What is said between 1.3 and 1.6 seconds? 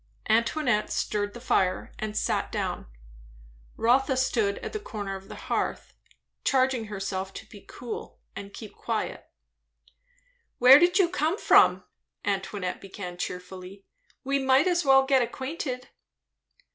the